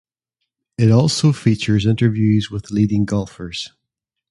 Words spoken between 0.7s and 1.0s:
It